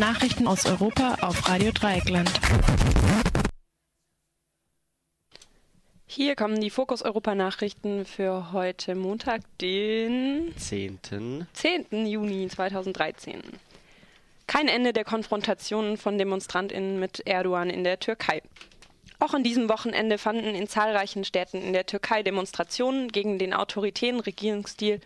[0.00, 2.30] Nachrichten aus Europa auf Radio Dreieckland.
[6.06, 11.46] Hier kommen die Fokus Europa Nachrichten für heute Montag, den 10.
[11.52, 12.06] 10.
[12.06, 13.42] Juni 2013.
[14.46, 18.40] Kein Ende der Konfrontationen von DemonstrantInnen mit Erdogan in der Türkei.
[19.18, 24.20] Auch an diesem Wochenende fanden in zahlreichen Städten in der Türkei Demonstrationen gegen den autoritären
[24.20, 25.02] Regierungsstil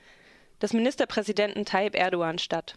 [0.63, 2.77] des Ministerpräsidenten Tayyip Erdogan statt.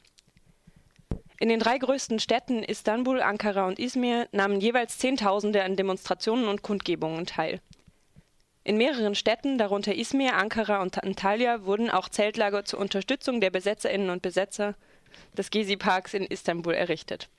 [1.40, 6.64] In den drei größten Städten Istanbul, Ankara und Izmir nahmen jeweils Zehntausende an Demonstrationen und
[6.64, 7.62] Kundgebungen teil.
[8.64, 14.10] In mehreren Städten, darunter Izmir, Ankara und Antalya, wurden auch Zeltlager zur Unterstützung der Besetzerinnen
[14.10, 14.76] und Besetzer
[15.38, 17.30] des Gezi-Parks in Istanbul errichtet.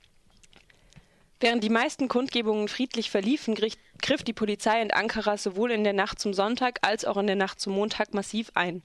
[1.41, 6.21] Während die meisten Kundgebungen friedlich verliefen, griff die Polizei in Ankara sowohl in der Nacht
[6.21, 8.83] zum Sonntag als auch in der Nacht zum Montag massiv ein,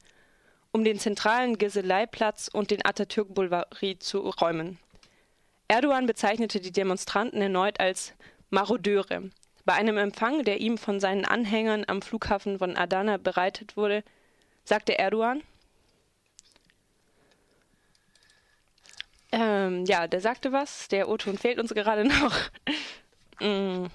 [0.72, 3.68] um den zentralen Giseleiplatz und den Atatürk-Boulevard
[4.00, 4.80] zu räumen.
[5.74, 8.14] Erdogan bezeichnete die Demonstranten erneut als
[8.52, 9.32] Marodeure.
[9.66, 14.04] Bei einem Empfang, der ihm von seinen Anhängern am Flughafen von Adana bereitet wurde,
[14.66, 15.42] sagte Erdogan,
[19.32, 22.38] ähm, ja, der sagte was, der O-Ton fehlt uns gerade noch.
[23.40, 23.88] mm.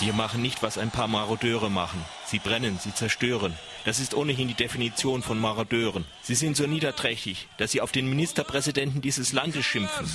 [0.00, 2.04] Wir machen nicht, was ein paar Marodeure machen.
[2.30, 3.54] Sie brennen, sie zerstören.
[3.86, 6.04] Das ist ohnehin die Definition von Marodeuren.
[6.22, 10.06] Sie sind so niederträchtig, dass sie auf den Ministerpräsidenten dieses Landes schimpfen.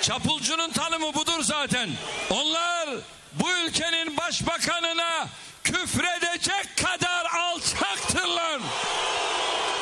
[0.00, 1.90] Çapulcunun tanımı budur zaten.
[2.30, 2.88] Onlar
[3.32, 5.28] bu ülkenin başbakanına
[5.64, 8.60] küfredecek kadar alçaktırlar.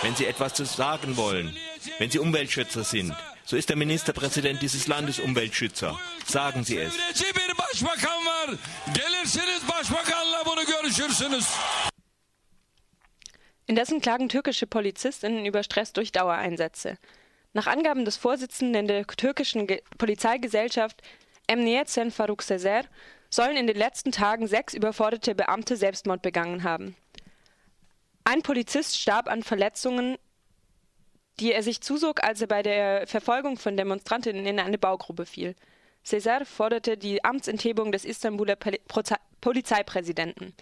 [0.02, 1.54] Wenn sie etwas zu sagen wollen,
[1.98, 3.12] wenn sie Umweltschützer sind,
[3.44, 5.96] so ist der Ministerpräsident dieses Landes Umweltschützer.
[6.24, 6.94] Sagen Sie es.
[7.72, 8.50] Başbakan var.
[8.94, 10.31] Gelirsiniz başbakanla.
[13.66, 16.98] Indessen klagen türkische PolizistInnen über Stress durch Dauereinsätze.
[17.52, 21.00] Nach Angaben des Vorsitzenden der türkischen Ge Polizeigesellschaft
[21.46, 22.84] Emniyet Sen Faruk Sezer
[23.30, 26.96] sollen in den letzten Tagen sechs überforderte Beamte Selbstmord begangen haben.
[28.24, 30.16] Ein Polizist starb an Verletzungen,
[31.40, 35.54] die er sich zusog, als er bei der Verfolgung von Demonstrantinnen in eine Baugruppe fiel.
[36.04, 38.56] Cesar forderte die Amtsenthebung des Istanbuler
[39.40, 40.54] Polizeipräsidenten.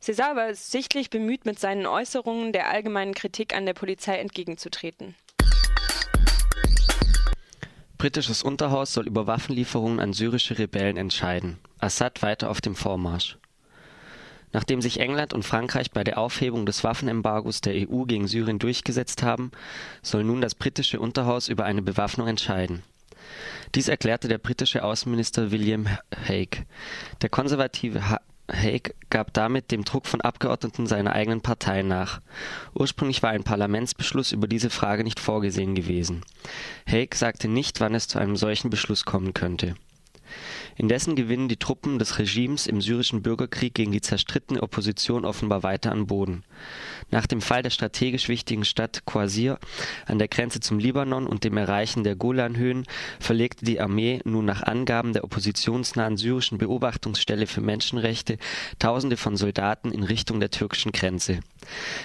[0.00, 5.14] Cesar war sichtlich bemüht, mit seinen Äußerungen der allgemeinen Kritik an der Polizei entgegenzutreten.
[7.98, 11.58] Britisches Unterhaus soll über Waffenlieferungen an syrische Rebellen entscheiden.
[11.78, 13.38] Assad weiter auf dem Vormarsch.
[14.52, 19.22] Nachdem sich England und Frankreich bei der Aufhebung des Waffenembargos der EU gegen Syrien durchgesetzt
[19.22, 19.50] haben,
[20.02, 22.82] soll nun das britische Unterhaus über eine Bewaffnung entscheiden.
[23.74, 25.88] Dies erklärte der britische Außenminister William
[26.28, 26.64] Hague.
[27.22, 28.18] Der konservative
[28.50, 32.20] ha Hague gab damit dem Druck von Abgeordneten seiner eigenen Partei nach.
[32.74, 36.22] Ursprünglich war ein Parlamentsbeschluss über diese Frage nicht vorgesehen gewesen.
[36.86, 39.74] Hague sagte nicht, wann es zu einem solchen Beschluss kommen könnte.
[40.76, 45.92] Indessen gewinnen die Truppen des Regimes im syrischen Bürgerkrieg gegen die zerstrittene Opposition offenbar weiter
[45.92, 46.44] an Boden.
[47.10, 49.58] Nach dem Fall der strategisch wichtigen Stadt Qasir
[50.06, 52.84] an der Grenze zum Libanon und dem Erreichen der Golanhöhen
[53.20, 58.38] verlegte die Armee nun nach Angaben der oppositionsnahen syrischen Beobachtungsstelle für Menschenrechte
[58.78, 61.40] Tausende von Soldaten in Richtung der türkischen Grenze.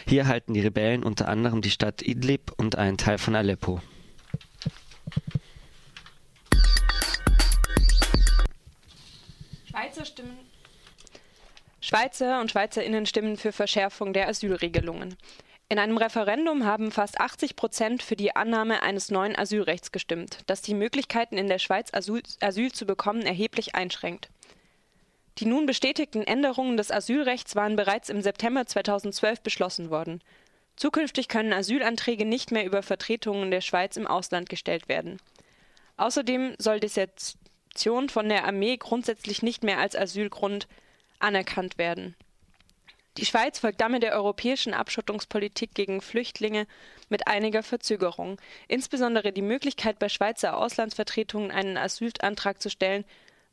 [0.08, 3.82] Hier halten die Rebellen unter anderem die Stadt Idlib und einen Teil von Aleppo.
[11.92, 15.18] Schweizer und Schweizerinnen stimmen für Verschärfung der Asylregelungen.
[15.68, 20.62] In einem Referendum haben fast 80 Prozent für die Annahme eines neuen Asylrechts gestimmt, das
[20.62, 24.30] die Möglichkeiten in der Schweiz Asyl, Asyl zu bekommen erheblich einschränkt.
[25.40, 30.22] Die nun bestätigten Änderungen des Asylrechts waren bereits im September 2012 beschlossen worden.
[30.78, 35.18] Zukünftig können Asylanträge nicht mehr über Vertretungen der Schweiz im Ausland gestellt werden.
[35.98, 40.70] Außerdem soll Desertion von der Armee grundsätzlich nicht mehr als Asylgrund
[41.24, 42.16] anerkannt werden.
[43.18, 46.66] Die Schweiz folgt damit der europäischen Abschottungspolitik gegen Flüchtlinge
[47.10, 48.40] mit einiger Verzögerung.
[48.70, 53.04] Insbesondere die Möglichkeit, bei Schweizer Auslandsvertretungen einen Asylantrag zu stellen,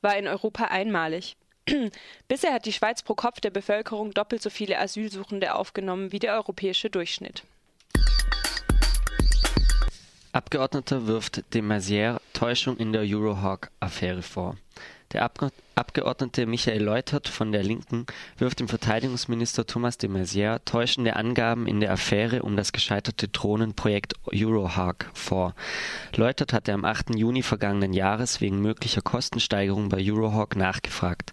[0.00, 1.37] war in Europa einmalig.
[2.28, 6.34] Bisher hat die Schweiz pro Kopf der Bevölkerung doppelt so viele Asylsuchende aufgenommen wie der
[6.34, 7.43] europäische Durchschnitt.
[10.32, 14.56] Abgeordneter wirft de Maizière Täuschung in der Eurohawk-Affäre vor.
[15.12, 15.64] Der Abgeordnete
[16.48, 18.04] Michael Leutert von der Linken
[18.36, 24.14] wirft dem Verteidigungsminister Thomas de Maizière täuschende Angaben in der Affäre um das gescheiterte Drohnenprojekt
[24.25, 25.54] Eurohawk vor.
[26.16, 27.14] Leutert hatte am 8.
[27.14, 31.32] Juni vergangenen Jahres wegen möglicher Kostensteigerung bei Eurohawk nachgefragt.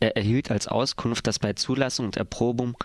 [0.00, 2.78] Er erhielt als Auskunft, dass bei Zulassung und Erprobung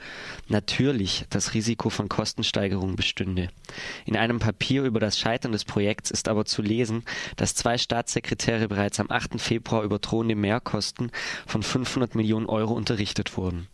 [0.50, 3.48] natürlich das Risiko von Kostensteigerung bestünde.
[4.06, 7.06] In einem Papier über das Scheitern des Projekts ist aber zu lesen,
[7.38, 9.40] dass zwei Staatssekretäre bereits am 8.
[9.40, 11.12] Februar über drohende Mehrkosten Kosten
[11.46, 13.68] von 500 Millionen Euro unterrichtet wurden.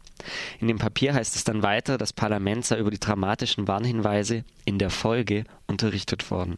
[0.60, 4.78] In dem Papier heißt es dann weiter, das Parlament sei über die dramatischen Warnhinweise in
[4.78, 6.58] der Folge unterrichtet worden.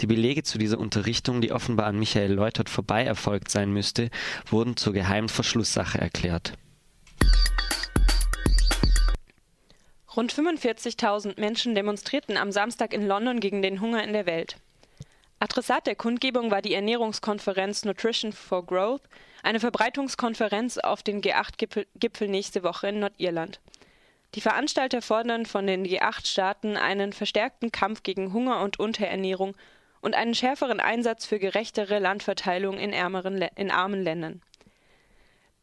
[0.00, 4.10] Die Belege zu dieser Unterrichtung, die offenbar an Michael Leutert vorbei erfolgt sein müsste,
[4.50, 6.54] wurden zur geheimen Verschlusssache erklärt.
[10.14, 14.56] Rund 45.000 Menschen demonstrierten am Samstag in London gegen den Hunger in der Welt.
[15.38, 19.02] Adressat der Kundgebung war die Ernährungskonferenz Nutrition for Growth,
[19.42, 23.60] eine Verbreitungskonferenz auf den G8-Gipfel nächste Woche in Nordirland.
[24.34, 29.56] Die Veranstalter fordern von den G8-Staaten einen verstärkten Kampf gegen Hunger und Unterernährung
[30.00, 34.40] und einen schärferen Einsatz für gerechtere Landverteilung in, ärmeren, in armen Ländern.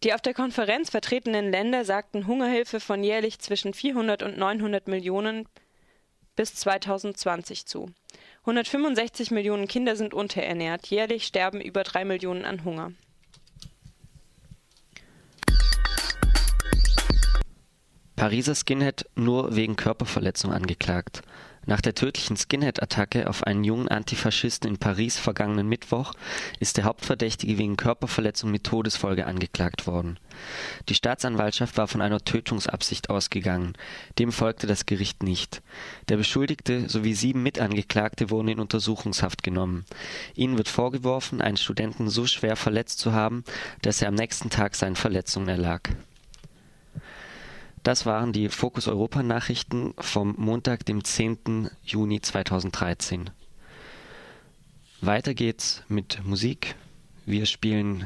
[0.03, 5.47] Die auf der Konferenz vertretenen Länder sagten Hungerhilfe von jährlich zwischen 400 und 900 Millionen
[6.35, 7.89] bis 2020 zu.
[8.41, 10.87] 165 Millionen Kinder sind unterernährt.
[10.87, 12.91] Jährlich sterben über drei Millionen an Hunger.
[18.15, 21.23] Pariser Skinhead nur wegen Körperverletzung angeklagt.
[21.65, 26.13] Nach der tödlichen Skinhead-Attacke auf einen jungen Antifaschisten in Paris vergangenen Mittwoch
[26.59, 30.19] ist der Hauptverdächtige wegen Körperverletzung mit Todesfolge angeklagt worden.
[30.89, 33.73] Die Staatsanwaltschaft war von einer Tötungsabsicht ausgegangen.
[34.19, 35.61] Dem folgte das Gericht nicht.
[36.09, 39.85] Der Beschuldigte sowie sieben Mitangeklagte wurden in Untersuchungshaft genommen.
[40.35, 43.43] Ihnen wird vorgeworfen, einen Studenten so schwer verletzt zu haben,
[43.81, 45.89] dass er am nächsten Tag seinen Verletzungen erlag.
[47.83, 51.69] Das waren die Fokus Europa Nachrichten vom Montag, dem 10.
[51.83, 53.29] Juni 2013.
[55.01, 56.75] Weiter geht's mit Musik.
[57.25, 58.01] Wir spielen